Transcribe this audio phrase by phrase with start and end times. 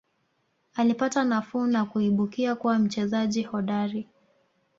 [0.73, 4.07] Alipata nafuu na kuibukia kuwa mchezaji hodari